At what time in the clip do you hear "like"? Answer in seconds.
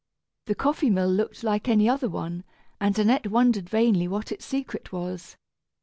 1.43-1.67